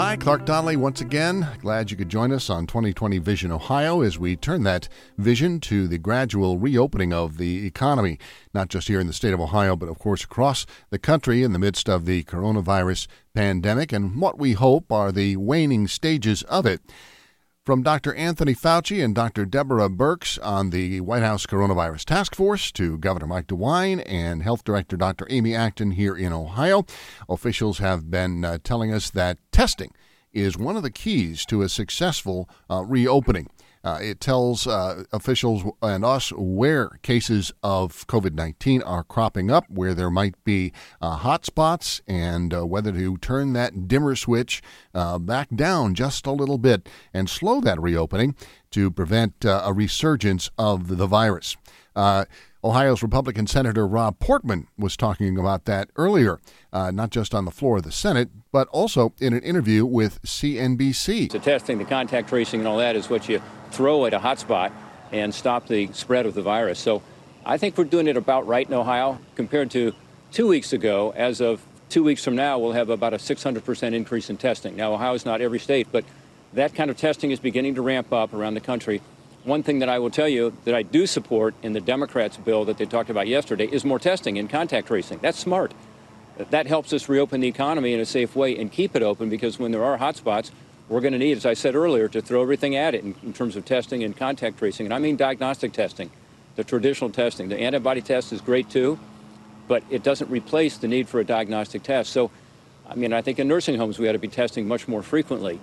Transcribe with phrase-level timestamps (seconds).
[0.00, 1.46] Hi, Clark Donnelly once again.
[1.60, 4.88] Glad you could join us on 2020 Vision Ohio as we turn that
[5.18, 8.18] vision to the gradual reopening of the economy,
[8.54, 11.52] not just here in the state of Ohio, but of course across the country in
[11.52, 16.64] the midst of the coronavirus pandemic and what we hope are the waning stages of
[16.64, 16.80] it.
[17.66, 18.14] From Dr.
[18.14, 19.44] Anthony Fauci and Dr.
[19.44, 24.64] Deborah Birx on the White House Coronavirus Task Force to Governor Mike DeWine and Health
[24.64, 25.26] Director Dr.
[25.28, 26.86] Amy Acton here in Ohio,
[27.28, 29.92] officials have been uh, telling us that testing
[30.32, 33.46] is one of the keys to a successful uh, reopening.
[33.82, 39.64] Uh, it tells uh, officials and us where cases of COVID 19 are cropping up,
[39.70, 44.62] where there might be uh, hot spots, and uh, whether to turn that dimmer switch
[44.94, 48.34] uh, back down just a little bit and slow that reopening
[48.70, 51.56] to prevent uh, a resurgence of the virus.
[52.62, 56.40] Ohio's Republican Senator Rob Portman was talking about that earlier,
[56.72, 60.20] uh, not just on the floor of the Senate, but also in an interview with
[60.22, 61.30] CNBC.
[61.30, 63.40] The testing, the contact tracing, and all that is what you
[63.70, 64.72] throw at a hotspot
[65.10, 66.78] and stop the spread of the virus.
[66.78, 67.02] So
[67.46, 69.94] I think we're doing it about right in Ohio compared to
[70.30, 71.14] two weeks ago.
[71.16, 74.76] As of two weeks from now, we'll have about a 600% increase in testing.
[74.76, 76.04] Now, Ohio is not every state, but
[76.54, 79.00] that kind of testing is beginning to ramp up around the country.
[79.44, 82.64] One thing that I will tell you that I do support in the Democrats' bill
[82.66, 85.18] that they talked about yesterday is more testing and contact tracing.
[85.22, 85.72] That's smart.
[86.36, 89.58] That helps us reopen the economy in a safe way and keep it open because
[89.58, 90.50] when there are hotspots,
[90.88, 93.32] we're going to need, as I said earlier, to throw everything at it in, in,
[93.32, 94.86] terms of testing and contact tracing.
[94.86, 96.10] And I mean diagnostic testing,
[96.56, 97.48] the traditional testing.
[97.48, 98.98] The antibody test is great too,
[99.68, 102.10] but it doesn't replace the need for a diagnostic test.
[102.10, 102.30] So,
[102.88, 105.60] I mean, I think in nursing homes we ought to be testing much more frequently.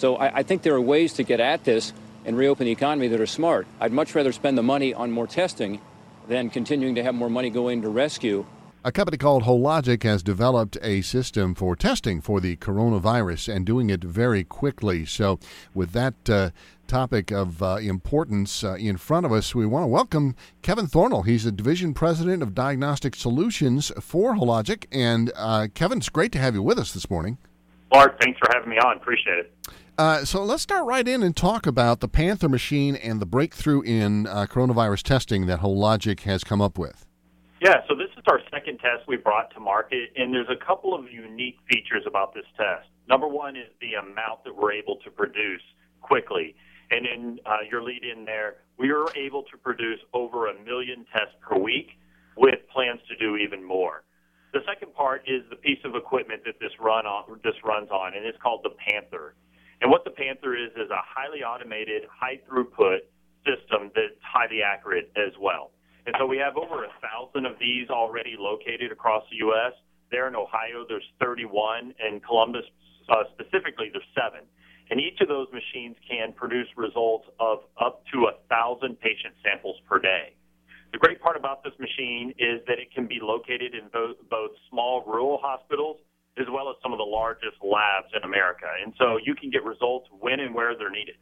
[0.00, 1.92] So I, I think there are ways to get at this
[2.24, 3.66] and reopen the economy that are smart.
[3.80, 5.78] I'd much rather spend the money on more testing
[6.26, 8.46] than continuing to have more money go into rescue.
[8.82, 13.90] A company called Hologic has developed a system for testing for the coronavirus and doing
[13.90, 15.04] it very quickly.
[15.04, 15.38] So,
[15.74, 16.50] with that uh,
[16.86, 21.26] topic of uh, importance uh, in front of us, we want to welcome Kevin Thornal.
[21.26, 24.86] He's the division president of diagnostic solutions for Hologic.
[24.90, 27.36] And uh, Kevin, it's great to have you with us this morning.
[27.92, 28.96] Mark, thanks for having me on.
[28.96, 29.52] Appreciate it.
[30.00, 33.82] Uh, so let's start right in and talk about the Panther machine and the breakthrough
[33.82, 37.04] in uh, coronavirus testing that Hologic has come up with.
[37.60, 40.94] Yeah, so this is our second test we brought to market, and there's a couple
[40.94, 42.88] of unique features about this test.
[43.10, 45.60] Number one is the amount that we're able to produce
[46.00, 46.56] quickly.
[46.90, 51.04] And in uh, your lead in there, we are able to produce over a million
[51.12, 51.90] tests per week
[52.38, 54.04] with plans to do even more.
[54.54, 58.14] The second part is the piece of equipment that this run on, this runs on,
[58.16, 59.34] and it's called the Panther.
[59.80, 63.08] And what the Panther is is a highly automated, high throughput
[63.44, 65.72] system that's highly accurate as well.
[66.06, 69.72] And so we have over a thousand of these already located across the U.S.
[70.10, 71.94] There in Ohio, there's 31.
[72.00, 72.64] In Columbus,
[73.08, 74.46] uh, specifically, there's seven.
[74.90, 79.76] And each of those machines can produce results of up to a thousand patient samples
[79.88, 80.34] per day.
[80.92, 84.50] The great part about this machine is that it can be located in both, both
[84.68, 85.98] small rural hospitals
[86.40, 88.66] as well as some of the largest labs in America.
[88.82, 91.16] And so you can get results when and where they're needed.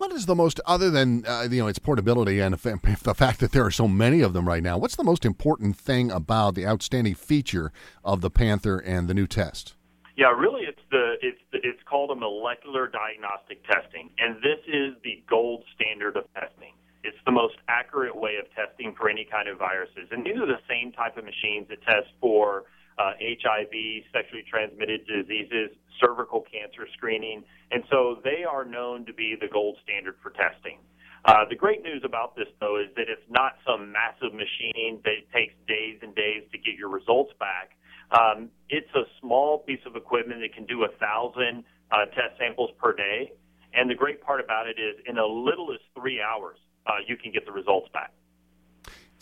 [0.00, 3.52] What is the most, other than uh, you know its portability and the fact that
[3.52, 4.78] there are so many of them right now?
[4.78, 7.70] What's the most important thing about the outstanding feature
[8.02, 9.74] of the Panther and the new test?
[10.16, 14.94] Yeah, really, it's the it's the, it's called a molecular diagnostic testing, and this is
[15.04, 16.72] the gold standard of testing.
[17.04, 20.46] It's the most accurate way of testing for any kind of viruses, and these are
[20.46, 22.64] the same type of machines that test for
[23.00, 23.72] uh, HIV,
[24.12, 29.78] sexually transmitted diseases, cervical cancer screening, and so they are known to be the gold
[29.82, 30.78] standard for testing.
[31.24, 35.24] Uh, the great news about this, though, is that it's not some massive machine that
[35.32, 37.76] takes days and days to get your results back.
[38.10, 42.70] Um, it's a small piece of equipment that can do a thousand uh, test samples
[42.76, 43.32] per day,
[43.72, 47.16] and the great part about it is, in as little as three hours, uh, you
[47.16, 47.79] can get the results.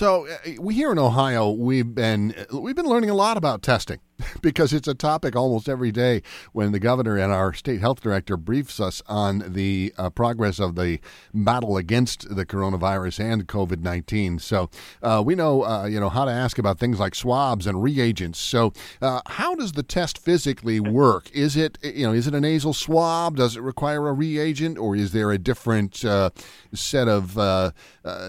[0.00, 4.00] So uh, we here in Ohio, we've been we've been learning a lot about testing
[4.42, 6.22] because it's a topic almost every day
[6.52, 10.74] when the governor and our state health director briefs us on the uh, progress of
[10.74, 11.00] the
[11.32, 14.38] battle against the coronavirus and COVID nineteen.
[14.38, 14.70] So
[15.02, 18.38] uh, we know uh, you know how to ask about things like swabs and reagents.
[18.38, 21.30] So uh, how does the test physically work?
[21.32, 23.36] Is it you know is it a nasal swab?
[23.36, 26.30] Does it require a reagent, or is there a different uh,
[26.74, 27.36] set of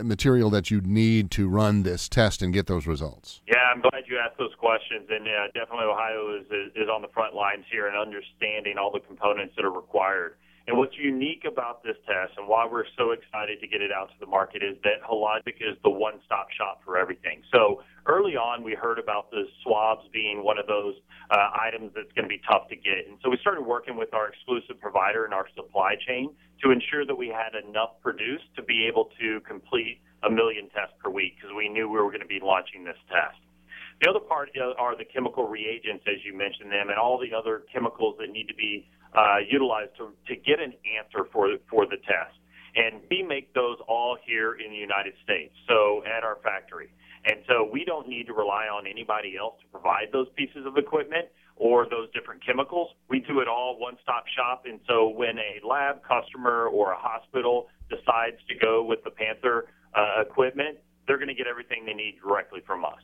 [0.03, 3.41] material that you need to run this test and get those results?
[3.47, 5.47] Yeah, I'm glad you asked those questions, and uh,
[5.81, 9.65] definitely Ohio is, is, on the front lines here in understanding all the components that
[9.65, 10.35] are required.
[10.67, 14.09] And what's unique about this test and why we're so excited to get it out
[14.09, 17.41] to the market is that Hologic is the one-stop shop for everything.
[17.51, 20.93] So early on, we heard about the swabs being one of those
[21.31, 23.09] uh, items that's going to be tough to get.
[23.09, 26.29] And so we started working with our exclusive provider in our supply chain
[26.63, 30.93] to ensure that we had enough produced to be able to complete a million tests
[31.03, 33.41] per week because we knew we were going to be launching this test.
[34.01, 37.63] The other part are the chemical reagents, as you mentioned them, and all the other
[37.71, 41.97] chemicals that need to be uh, utilized to, to get an answer for for the
[41.97, 42.33] test.
[42.73, 46.89] And we make those all here in the United States, so at our factory.
[47.25, 50.77] And so we don't need to rely on anybody else to provide those pieces of
[50.77, 51.27] equipment
[51.57, 52.89] or those different chemicals.
[53.09, 54.63] We do it all one stop shop.
[54.65, 59.67] And so when a lab customer or a hospital decides to go with the Panther
[59.93, 63.03] uh, equipment, they're going to get everything they need directly from us.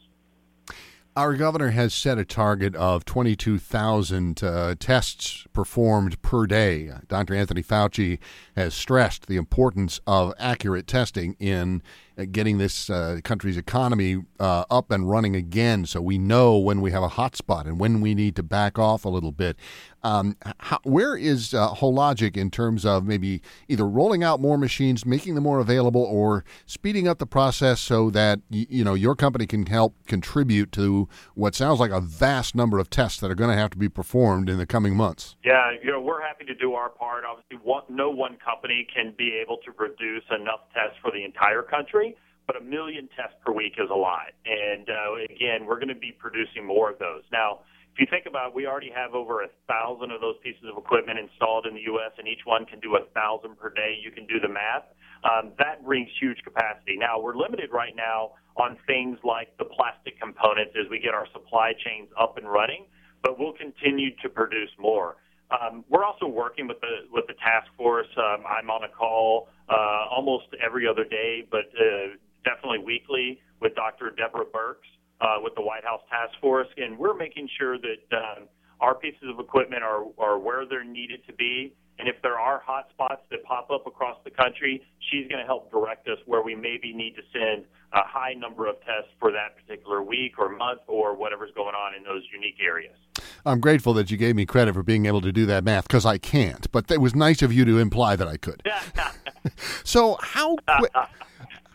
[1.17, 6.91] Our governor has set a target of 22,000 uh, tests performed per day.
[7.07, 7.33] Dr.
[7.33, 8.19] Anthony Fauci
[8.55, 11.81] has stressed the importance of accurate testing in
[12.17, 16.81] uh, getting this uh, country's economy uh, up and running again so we know when
[16.81, 19.55] we have a hot spot and when we need to back off a little bit.
[20.03, 25.05] Um, how, where is uh, Hologic in terms of maybe either rolling out more machines,
[25.05, 29.15] making them more available, or speeding up the process so that y- you know your
[29.15, 33.35] company can help contribute to what sounds like a vast number of tests that are
[33.35, 35.35] going to have to be performed in the coming months?
[35.43, 37.23] Yeah, you know we're happy to do our part.
[37.25, 37.57] Obviously,
[37.89, 42.06] no one company can be able to produce enough tests for the entire country
[42.47, 44.31] but a million tests per week is a lot.
[44.47, 47.21] And uh, again, we're going to be producing more of those.
[47.31, 47.59] Now,
[47.93, 50.77] if you think about it, we already have over a thousand of those pieces of
[50.77, 53.97] equipment installed in the U.S., and each one can do a thousand per day.
[53.99, 54.85] You can do the math.
[55.25, 56.95] Um, that brings huge capacity.
[56.95, 61.27] Now, we're limited right now on things like the plastic components as we get our
[61.33, 62.85] supply chains up and running,
[63.23, 65.17] but we'll continue to produce more.
[65.49, 68.07] Um, we're also working with the with the task force.
[68.17, 73.75] Um, I'm on a call uh, almost every other day, but uh, definitely weekly with
[73.75, 74.11] Dr.
[74.15, 74.79] Deborah Birx
[75.19, 78.47] uh, with the White House Task Force, and we're making sure that um,
[78.79, 81.73] our pieces of equipment are, are where they're needed to be.
[81.99, 85.45] And if there are hot spots that pop up across the country, she's going to
[85.47, 89.31] help direct us where we maybe need to send a high number of tests for
[89.31, 92.95] that particular week or month or whatever's going on in those unique areas.
[93.47, 96.05] I'm grateful that you gave me credit for being able to do that math because
[96.05, 98.61] I can't, but it was nice of you to imply that I could.
[99.83, 100.91] so, how quick.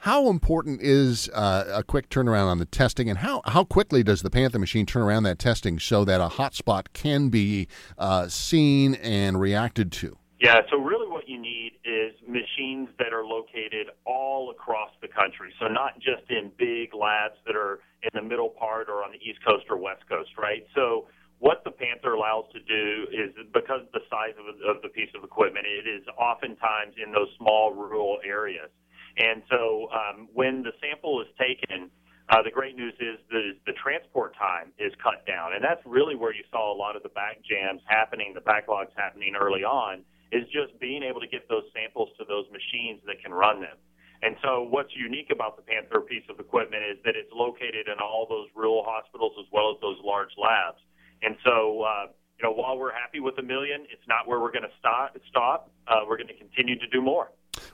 [0.03, 4.23] How important is uh, a quick turnaround on the testing, and how, how quickly does
[4.23, 8.97] the Panther machine turn around that testing so that a hotspot can be uh, seen
[8.97, 10.19] and reacted to?
[10.41, 15.55] Yeah, so really what you need is machines that are located all across the country.
[15.61, 19.19] So not just in big labs that are in the middle part or on the
[19.19, 20.67] East Coast or West Coast, right?
[20.75, 21.07] So
[21.39, 25.23] what the Panther allows to do is because the size of, of the piece of
[25.23, 28.71] equipment, it is oftentimes in those small rural areas.
[29.19, 31.91] And so um, when the sample is taken,
[32.31, 35.53] uh, the great news is the, the transport time is cut down.
[35.53, 38.95] And that's really where you saw a lot of the back jams happening, the backlogs
[38.97, 40.01] happening early on,
[40.33, 43.77] is just being able to get those samples to those machines that can run them.
[44.23, 47.99] And so what's unique about the Panther piece of equipment is that it's located in
[47.99, 50.79] all those rural hospitals as well as those large labs.
[51.23, 52.07] And so, uh,
[52.39, 55.17] you know, while we're happy with a million, it's not where we're going to stop.
[55.29, 55.71] Stop.
[55.87, 57.31] Uh, we're going to continue to do more.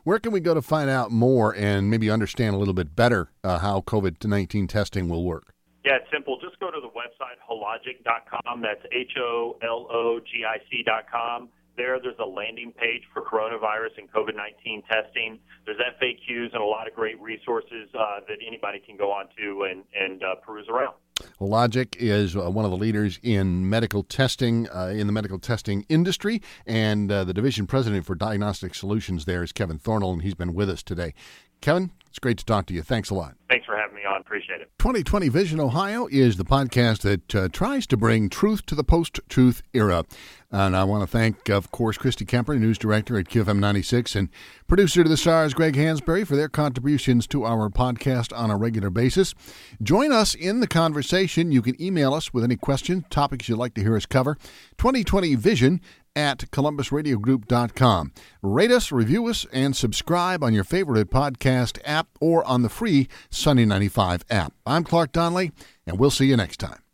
[0.09, 3.29] Where can we go to find out more and maybe understand a little bit better
[3.45, 5.53] uh, how COVID 19 testing will work?
[5.85, 6.41] Yeah, it's simple.
[6.41, 8.63] Just go to the website hologic.com.
[8.63, 11.51] That's H O L O G I C.com.
[11.77, 15.41] There, there's a landing page for coronavirus and COVID 19 testing.
[15.67, 19.65] There's FAQs and a lot of great resources uh, that anybody can go on to
[19.65, 20.95] and, and uh, peruse around.
[21.41, 25.85] Hologic is uh, one of the leaders in medical testing uh, in the medical testing
[25.89, 30.35] industry, and uh, the division president for diagnostic solutions there is Kevin Thornal, and he's
[30.35, 31.15] been with us today.
[31.61, 32.83] Kevin, it's great to talk to you.
[32.83, 33.37] Thanks a lot.
[33.49, 34.21] Thanks for having me on.
[34.21, 34.73] Appreciate it.
[34.81, 39.21] 2020 Vision Ohio is the podcast that uh, tries to bring truth to the post
[39.29, 40.05] truth era.
[40.51, 44.31] And I want to thank, of course, Christy Kemper, news director at QFM 96, and
[44.67, 48.91] producer to the stars, Greg Hansberry, for their contributions to our podcast on a regular
[48.91, 49.33] basis.
[49.81, 51.53] Join us in the conversation.
[51.53, 54.35] You can email us with any questions, topics you'd like to hear us cover.
[54.79, 55.81] 2020 Vision
[56.19, 58.13] at columbusradiogroup.com.
[58.43, 63.09] Rate us, review us, and subscribe on your favorite podcast app or on the free
[63.31, 64.53] Sunny 95 app.
[64.67, 65.53] I'm Clark Donnelly,
[65.87, 66.88] and we'll see you next time.